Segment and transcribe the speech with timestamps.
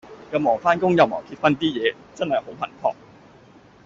[0.31, 2.95] 又忙返工又忙結婚 D 野，真係好頻撲